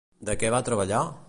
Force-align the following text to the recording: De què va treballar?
De 0.29 0.35
què 0.43 0.51
va 0.55 0.63
treballar? 0.71 1.03